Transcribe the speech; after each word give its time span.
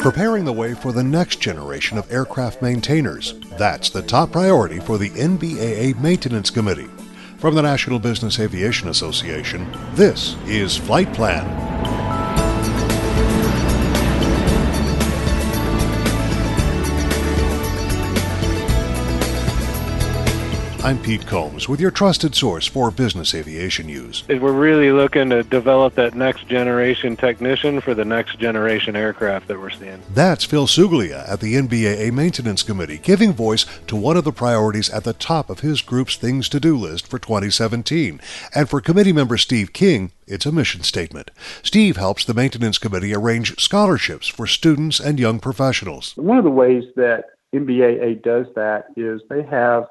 preparing 0.00 0.46
the 0.46 0.52
way 0.52 0.72
for 0.72 0.92
the 0.92 1.04
next 1.04 1.40
generation 1.40 1.98
of 1.98 2.10
aircraft 2.10 2.62
maintainers. 2.62 3.34
That's 3.58 3.90
the 3.90 4.00
top 4.00 4.32
priority 4.32 4.80
for 4.80 4.96
the 4.96 5.10
NBAA 5.10 6.00
Maintenance 6.00 6.48
Committee. 6.48 6.88
From 7.36 7.54
the 7.54 7.62
National 7.62 7.98
Business 7.98 8.40
Aviation 8.40 8.88
Association, 8.88 9.70
this 9.94 10.36
is 10.46 10.74
Flight 10.74 11.12
Plan. 11.12 11.69
I'm 20.90 21.00
Pete 21.00 21.24
Combs 21.24 21.68
with 21.68 21.78
your 21.78 21.92
trusted 21.92 22.34
source 22.34 22.66
for 22.66 22.90
business 22.90 23.32
aviation 23.32 23.86
news. 23.86 24.24
We're 24.28 24.50
really 24.50 24.90
looking 24.90 25.30
to 25.30 25.44
develop 25.44 25.94
that 25.94 26.16
next 26.16 26.48
generation 26.48 27.14
technician 27.14 27.80
for 27.80 27.94
the 27.94 28.04
next 28.04 28.40
generation 28.40 28.96
aircraft 28.96 29.46
that 29.46 29.60
we're 29.60 29.70
seeing. 29.70 30.02
That's 30.12 30.44
Phil 30.44 30.66
Suglia 30.66 31.24
at 31.28 31.38
the 31.38 31.54
NBAA 31.54 32.12
Maintenance 32.12 32.64
Committee, 32.64 32.98
giving 32.98 33.32
voice 33.32 33.66
to 33.86 33.94
one 33.94 34.16
of 34.16 34.24
the 34.24 34.32
priorities 34.32 34.90
at 34.90 35.04
the 35.04 35.12
top 35.12 35.48
of 35.48 35.60
his 35.60 35.80
group's 35.80 36.16
things 36.16 36.48
to 36.48 36.58
do 36.58 36.76
list 36.76 37.06
for 37.06 37.20
2017. 37.20 38.20
And 38.52 38.68
for 38.68 38.80
committee 38.80 39.12
member 39.12 39.36
Steve 39.36 39.72
King, 39.72 40.10
it's 40.26 40.44
a 40.44 40.50
mission 40.50 40.82
statement. 40.82 41.30
Steve 41.62 41.98
helps 41.98 42.24
the 42.24 42.34
Maintenance 42.34 42.78
Committee 42.78 43.14
arrange 43.14 43.56
scholarships 43.60 44.26
for 44.26 44.48
students 44.48 44.98
and 44.98 45.20
young 45.20 45.38
professionals. 45.38 46.16
One 46.16 46.38
of 46.38 46.42
the 46.42 46.50
ways 46.50 46.82
that 46.96 47.26
NBAA 47.54 48.24
does 48.24 48.46
that 48.56 48.86
is 48.96 49.20
they 49.30 49.44
have 49.44 49.86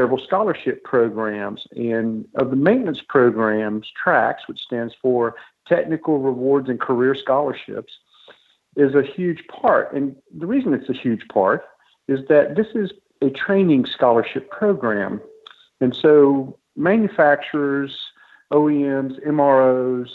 several 0.00 0.18
scholarship 0.18 0.82
programs. 0.82 1.66
And 1.72 2.26
of 2.36 2.48
the 2.48 2.56
maintenance 2.56 3.02
programs, 3.06 3.86
TRACS, 4.02 4.46
which 4.46 4.60
stands 4.60 4.94
for 5.02 5.34
Technical 5.66 6.18
Rewards 6.18 6.70
and 6.70 6.80
Career 6.80 7.14
Scholarships, 7.14 7.92
is 8.76 8.94
a 8.94 9.02
huge 9.02 9.46
part. 9.48 9.92
And 9.92 10.16
the 10.34 10.46
reason 10.46 10.72
it's 10.72 10.88
a 10.88 10.94
huge 10.94 11.28
part 11.28 11.64
is 12.08 12.20
that 12.28 12.56
this 12.56 12.68
is 12.74 12.92
a 13.20 13.28
training 13.28 13.84
scholarship 13.84 14.50
program. 14.50 15.20
And 15.82 15.94
so 15.94 16.58
manufacturers, 16.76 17.94
OEMs, 18.52 19.22
MROs, 19.26 20.08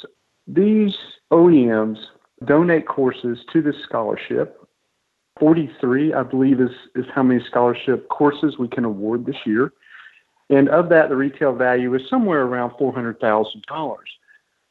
these 0.48 0.96
OEMs 1.32 2.00
donate 2.44 2.88
courses 2.88 3.40
to 3.54 3.62
this 3.62 3.76
scholarship 3.84 4.65
43, 5.40 6.14
I 6.14 6.24
believe, 6.24 6.62
is, 6.62 6.72
is 6.96 7.06
how 7.14 7.24
many 7.24 7.44
scholarship 7.44 8.08
courses 8.10 8.58
we 8.58 8.68
can 8.68 8.86
award 8.86 9.26
this 9.26 9.46
year. 9.46 9.74
And 10.50 10.70
of 10.70 10.90
that, 10.90 11.10
the 11.10 11.16
retail 11.16 11.54
value 11.54 11.94
is 11.96 12.08
somewhere 12.10 12.44
around 12.44 12.72
$400,000. 12.72 13.98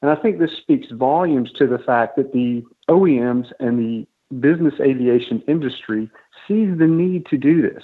And 0.02 0.10
I 0.10 0.14
think 0.16 0.38
this 0.38 0.56
speaks 0.56 0.90
volumes 0.90 1.50
to 1.52 1.66
the 1.66 1.78
fact 1.78 2.16
that 2.16 2.32
the 2.32 2.64
OEMs 2.88 3.52
and 3.60 3.78
the 3.78 4.06
business 4.38 4.74
aviation 4.80 5.42
industry 5.48 6.10
sees 6.46 6.78
the 6.78 6.86
need 6.86 7.26
to 7.26 7.38
do 7.38 7.62
this. 7.62 7.82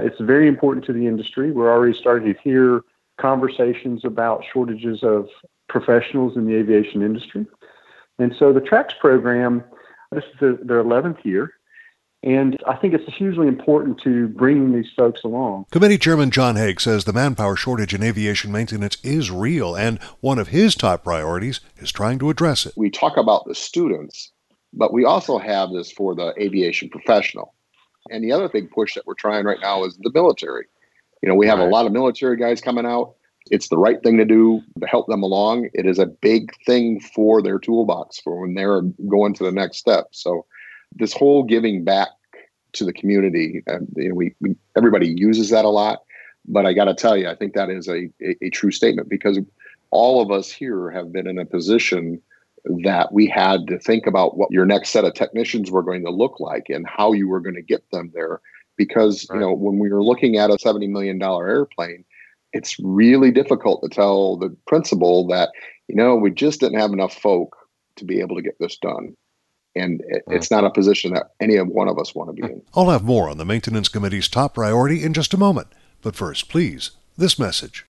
It's 0.00 0.20
very 0.20 0.48
important 0.48 0.84
to 0.86 0.92
the 0.92 1.06
industry. 1.06 1.50
We're 1.52 1.72
already 1.72 1.98
starting 1.98 2.32
to 2.32 2.40
hear 2.40 2.82
conversations 3.20 4.04
about 4.04 4.44
shortages 4.52 5.02
of 5.02 5.28
professionals 5.68 6.36
in 6.36 6.46
the 6.46 6.54
aviation 6.54 7.02
industry. 7.02 7.46
And 8.18 8.34
so 8.38 8.52
the 8.52 8.60
TRACS 8.60 8.98
program, 8.98 9.64
this 10.12 10.24
is 10.40 10.58
their 10.62 10.82
11th 10.82 11.24
year, 11.24 11.52
and 12.22 12.58
I 12.66 12.76
think 12.76 12.92
it's 12.92 13.14
hugely 13.14 13.48
important 13.48 14.00
to 14.02 14.28
bring 14.28 14.72
these 14.72 14.90
folks 14.94 15.24
along. 15.24 15.66
Committee 15.70 15.96
Chairman 15.96 16.30
John 16.30 16.56
Haig 16.56 16.80
says 16.80 17.04
the 17.04 17.14
manpower 17.14 17.56
shortage 17.56 17.94
in 17.94 18.02
aviation 18.02 18.52
maintenance 18.52 18.98
is 19.02 19.30
real, 19.30 19.74
and 19.74 19.98
one 20.20 20.38
of 20.38 20.48
his 20.48 20.74
top 20.74 21.04
priorities 21.04 21.60
is 21.78 21.90
trying 21.90 22.18
to 22.18 22.28
address 22.28 22.66
it. 22.66 22.74
We 22.76 22.90
talk 22.90 23.16
about 23.16 23.46
the 23.46 23.54
students, 23.54 24.32
but 24.72 24.92
we 24.92 25.04
also 25.04 25.38
have 25.38 25.70
this 25.70 25.90
for 25.90 26.14
the 26.14 26.34
aviation 26.38 26.90
professional. 26.90 27.54
And 28.10 28.22
the 28.22 28.32
other 28.32 28.48
big 28.48 28.70
push 28.70 28.94
that 28.94 29.06
we're 29.06 29.14
trying 29.14 29.44
right 29.44 29.60
now 29.60 29.84
is 29.84 29.96
the 29.98 30.10
military. 30.12 30.66
You 31.22 31.28
know, 31.28 31.34
we 31.34 31.46
have 31.46 31.58
right. 31.58 31.68
a 31.68 31.70
lot 31.70 31.86
of 31.86 31.92
military 31.92 32.36
guys 32.36 32.60
coming 32.60 32.86
out. 32.86 33.14
It's 33.50 33.68
the 33.68 33.78
right 33.78 34.02
thing 34.02 34.18
to 34.18 34.24
do 34.24 34.60
to 34.80 34.86
help 34.86 35.06
them 35.06 35.22
along. 35.22 35.70
It 35.72 35.86
is 35.86 35.98
a 35.98 36.06
big 36.06 36.52
thing 36.66 37.00
for 37.00 37.42
their 37.42 37.58
toolbox 37.58 38.20
for 38.20 38.40
when 38.40 38.54
they're 38.54 38.82
going 39.08 39.32
to 39.34 39.44
the 39.44 39.52
next 39.52 39.78
step. 39.78 40.08
So 40.12 40.44
this 40.92 41.12
whole 41.12 41.42
giving 41.42 41.84
back 41.84 42.08
to 42.72 42.84
the 42.84 42.92
community, 42.92 43.62
you 43.96 44.08
know, 44.08 44.14
we, 44.14 44.34
we 44.40 44.54
everybody 44.76 45.14
uses 45.16 45.50
that 45.50 45.64
a 45.64 45.68
lot, 45.68 46.02
but 46.46 46.66
I 46.66 46.72
got 46.72 46.84
to 46.84 46.94
tell 46.94 47.16
you, 47.16 47.28
I 47.28 47.34
think 47.34 47.54
that 47.54 47.70
is 47.70 47.88
a, 47.88 48.08
a, 48.22 48.36
a 48.42 48.50
true 48.50 48.70
statement 48.70 49.08
because 49.08 49.38
all 49.90 50.22
of 50.22 50.30
us 50.30 50.50
here 50.50 50.90
have 50.90 51.12
been 51.12 51.26
in 51.26 51.38
a 51.38 51.44
position 51.44 52.20
that 52.84 53.12
we 53.12 53.26
had 53.26 53.66
to 53.68 53.78
think 53.78 54.06
about 54.06 54.36
what 54.36 54.50
your 54.50 54.66
next 54.66 54.90
set 54.90 55.04
of 55.04 55.14
technicians 55.14 55.70
were 55.70 55.82
going 55.82 56.04
to 56.04 56.10
look 56.10 56.38
like 56.40 56.66
and 56.68 56.86
how 56.86 57.12
you 57.12 57.28
were 57.28 57.40
going 57.40 57.54
to 57.54 57.62
get 57.62 57.82
them 57.90 58.10
there 58.14 58.40
because 58.76 59.26
right. 59.30 59.36
you 59.36 59.40
know 59.40 59.52
when 59.52 59.78
we 59.78 59.90
were 59.90 60.04
looking 60.04 60.36
at 60.36 60.50
a 60.50 60.58
70 60.58 60.86
million 60.88 61.18
dollar 61.18 61.48
airplane 61.48 62.04
it's 62.52 62.78
really 62.80 63.30
difficult 63.30 63.82
to 63.82 63.88
tell 63.88 64.36
the 64.36 64.54
principal 64.66 65.26
that 65.26 65.50
you 65.88 65.94
know 65.94 66.16
we 66.16 66.30
just 66.30 66.60
didn't 66.60 66.78
have 66.78 66.92
enough 66.92 67.14
folk 67.14 67.56
to 67.96 68.04
be 68.04 68.20
able 68.20 68.36
to 68.36 68.42
get 68.42 68.58
this 68.60 68.76
done 68.76 69.16
and 69.74 70.02
it's 70.26 70.50
not 70.50 70.64
a 70.64 70.70
position 70.70 71.14
that 71.14 71.32
any 71.40 71.56
of 71.56 71.68
one 71.68 71.88
of 71.88 71.98
us 71.98 72.14
want 72.14 72.28
to 72.28 72.32
be 72.32 72.42
in. 72.42 72.62
I'll 72.74 72.90
have 72.90 73.04
more 73.04 73.28
on 73.28 73.38
the 73.38 73.44
maintenance 73.44 73.88
committee's 73.88 74.28
top 74.28 74.54
priority 74.54 75.02
in 75.02 75.12
just 75.14 75.34
a 75.34 75.38
moment. 75.38 75.68
But 76.02 76.16
first, 76.16 76.48
please, 76.48 76.92
this 77.16 77.38
message. 77.38 77.84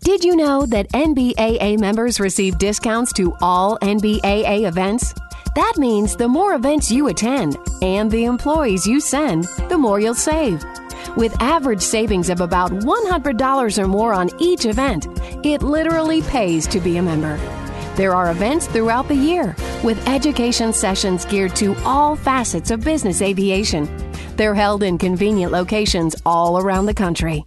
Did 0.00 0.24
you 0.24 0.36
know 0.36 0.66
that 0.66 0.90
NBAA 0.92 1.80
members 1.80 2.20
receive 2.20 2.58
discounts 2.58 3.12
to 3.14 3.34
all 3.40 3.78
NBAA 3.80 4.66
events? 4.66 5.12
That 5.56 5.74
means 5.78 6.16
the 6.16 6.28
more 6.28 6.54
events 6.54 6.90
you 6.90 7.08
attend 7.08 7.56
and 7.82 8.10
the 8.10 8.24
employees 8.24 8.86
you 8.86 9.00
send, 9.00 9.44
the 9.68 9.78
more 9.78 9.98
you'll 9.98 10.14
save. 10.14 10.62
With 11.16 11.34
average 11.40 11.80
savings 11.80 12.28
of 12.28 12.40
about 12.40 12.70
$100 12.70 13.78
or 13.78 13.88
more 13.88 14.12
on 14.12 14.30
each 14.38 14.66
event, 14.66 15.06
it 15.44 15.62
literally 15.62 16.22
pays 16.22 16.66
to 16.68 16.78
be 16.78 16.98
a 16.98 17.02
member. 17.02 17.36
There 17.96 18.14
are 18.14 18.30
events 18.30 18.66
throughout 18.66 19.08
the 19.08 19.14
year 19.14 19.56
with 19.84 20.08
education 20.08 20.72
sessions 20.72 21.24
geared 21.24 21.54
to 21.56 21.74
all 21.84 22.16
facets 22.16 22.70
of 22.70 22.84
business 22.84 23.22
aviation. 23.22 23.88
They're 24.36 24.54
held 24.54 24.82
in 24.82 24.98
convenient 24.98 25.52
locations 25.52 26.14
all 26.24 26.58
around 26.58 26.86
the 26.86 26.94
country. 26.94 27.44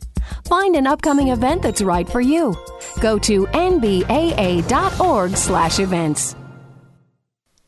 Find 0.47 0.75
an 0.75 0.85
upcoming 0.87 1.29
event 1.29 1.61
that's 1.61 1.81
right 1.81 2.09
for 2.09 2.21
you. 2.21 2.55
Go 2.99 3.19
to 3.19 3.45
nbaa.org/events. 3.47 6.35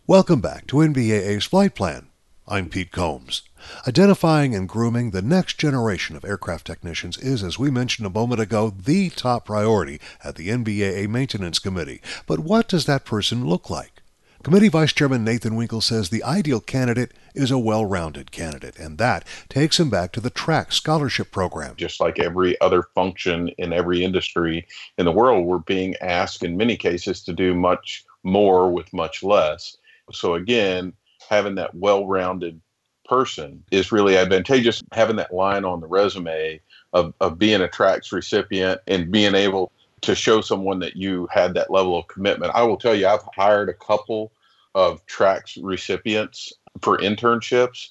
Welcome 0.07 0.41
back 0.41 0.66
to 0.67 0.78
NBAA's 0.78 1.45
Flight 1.45 1.75
Plan. 1.75 2.07
I'm 2.47 2.67
Pete 2.67 2.91
Combs. 2.91 3.43
Identifying 3.88 4.55
and 4.55 4.67
grooming 4.67 5.11
the 5.11 5.22
next 5.22 5.57
generation 5.57 6.17
of 6.17 6.25
aircraft 6.25 6.67
technicians 6.67 7.17
is, 7.19 7.43
as 7.43 7.57
we 7.57 7.72
mentioned 7.72 8.05
a 8.05 8.09
moment 8.09 8.41
ago, 8.41 8.72
the 8.72 9.09
top 9.11 9.45
priority 9.45 10.01
at 10.23 10.35
the 10.35 10.49
NBAA 10.49 11.07
Maintenance 11.07 11.59
Committee. 11.59 12.01
But 12.25 12.39
what 12.39 12.67
does 12.67 12.88
that 12.88 13.05
person 13.05 13.45
look 13.45 13.69
like? 13.69 14.00
Committee 14.44 14.69
Vice 14.69 14.91
Chairman 14.91 15.24
Nathan 15.24 15.56
Winkle 15.56 15.81
says 15.81 16.09
the 16.09 16.24
ideal 16.24 16.59
candidate 16.59 17.12
is 17.35 17.52
a 17.52 17.59
well 17.59 17.85
rounded 17.85 18.31
candidate, 18.31 18.79
and 18.79 18.97
that 18.97 19.24
takes 19.50 19.79
him 19.79 19.91
back 19.91 20.12
to 20.13 20.19
the 20.19 20.31
TRACS 20.31 20.74
scholarship 20.74 21.31
program. 21.31 21.75
Just 21.75 22.00
like 22.00 22.18
every 22.18 22.59
other 22.59 22.84
function 22.96 23.50
in 23.59 23.72
every 23.72 24.03
industry 24.03 24.66
in 24.97 25.06
the 25.06 25.12
world, 25.12 25.46
we're 25.46 25.59
being 25.59 25.96
asked 26.02 26.44
in 26.44 26.57
many 26.57 26.75
cases 26.75 27.22
to 27.24 27.34
do 27.34 27.53
much 27.53 28.03
more 28.24 28.72
with 28.72 28.91
much 28.94 29.22
less. 29.22 29.78
So, 30.12 30.34
again, 30.34 30.94
having 31.29 31.56
that 31.56 31.75
well 31.75 32.08
rounded 32.08 32.59
person 33.06 33.63
is 33.69 33.91
really 33.91 34.18
advantageous. 34.18 34.81
Having 34.91 35.18
that 35.18 35.34
line 35.34 35.66
on 35.66 35.81
the 35.81 35.88
resume 35.88 36.59
of, 36.94 37.13
of 37.22 37.38
being 37.38 37.62
a 37.62 37.68
TRACS 37.68 38.12
recipient 38.12 38.81
and 38.88 39.12
being 39.12 39.35
able 39.35 39.72
to 40.01 40.16
show 40.16 40.41
someone 40.41 40.79
that 40.79 40.95
you 40.95 41.28
had 41.31 41.53
that 41.53 41.72
level 41.72 41.97
of 41.97 42.07
commitment. 42.07 42.53
I 42.56 42.63
will 42.63 42.78
tell 42.78 42.95
you, 42.95 43.07
I've 43.07 43.28
hired 43.35 43.70
a 43.70 43.73
couple 43.73 44.31
of 44.73 45.05
TRACS 45.05 45.59
recipients 45.61 46.53
for 46.81 46.97
internships. 46.97 47.90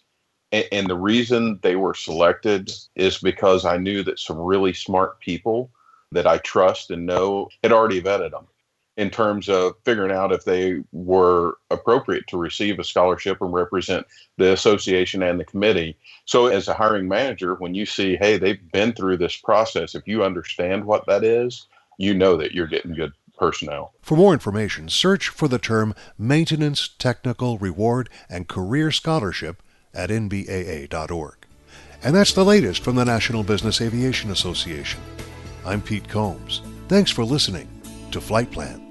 And, 0.53 0.65
and 0.73 0.87
the 0.89 0.97
reason 0.97 1.59
they 1.63 1.77
were 1.77 1.95
selected 1.95 2.73
is 2.97 3.19
because 3.19 3.65
I 3.65 3.77
knew 3.77 4.03
that 4.05 4.19
some 4.19 4.39
really 4.39 4.73
smart 4.73 5.21
people 5.21 5.71
that 6.13 6.27
I 6.27 6.39
trust 6.39 6.91
and 6.91 7.07
know 7.07 7.49
had 7.63 7.73
already 7.73 8.03
vetted 8.03 8.33
them 8.33 8.47
in 8.97 9.09
terms 9.09 9.49
of 9.49 9.75
figuring 9.85 10.11
out 10.11 10.33
if 10.33 10.45
they 10.45 10.83
were 10.93 11.57
appropriate 11.71 12.27
to 12.27 12.37
receive 12.37 12.79
a 12.79 12.85
scholarship 12.85 13.41
and 13.41 13.53
represent 13.53 14.07
the 14.37 14.53
association 14.53 15.23
and 15.23 15.39
the 15.39 15.45
committee. 15.45 15.97
So, 16.25 16.47
as 16.47 16.67
a 16.67 16.75
hiring 16.75 17.09
manager, 17.09 17.55
when 17.55 17.75
you 17.75 17.87
see, 17.87 18.17
hey, 18.17 18.37
they've 18.37 18.61
been 18.73 18.93
through 18.93 19.19
this 19.19 19.37
process, 19.37 19.95
if 19.95 20.07
you 20.09 20.25
understand 20.25 20.85
what 20.85 21.07
that 21.07 21.23
is, 21.25 21.67
you 22.01 22.15
know 22.15 22.37
that 22.39 22.53
you're 22.53 22.67
getting 22.67 22.95
good 22.95 23.13
personnel. 23.37 23.93
For 24.01 24.17
more 24.17 24.33
information, 24.33 24.89
search 24.89 25.29
for 25.29 25.49
the 25.49 25.59
term 25.59 25.95
Maintenance 26.19 26.89
Technical 26.99 27.59
Reward 27.59 28.09
and 28.29 28.49
Career 28.49 28.91
Scholarship 28.91 29.63
at 29.93 30.11
nbaa.org. 30.11 31.37
And 32.03 32.17
that's 32.17 32.33
the 32.33 32.45
latest 32.45 32.83
from 32.83 32.97
the 32.97 33.05
National 33.05 33.43
Business 33.43 33.83
Aviation 33.83 34.31
Association. 34.31 35.01
I'm 35.67 35.83
Pete 35.83 36.09
Combs. 36.09 36.63
Thanks 36.89 37.11
for 37.11 37.25
listening 37.25 37.69
to 38.13 38.21
Flight 38.21 38.51
Plan. 38.51 38.90